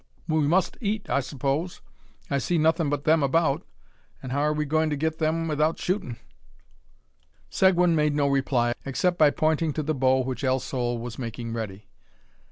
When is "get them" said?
4.95-5.47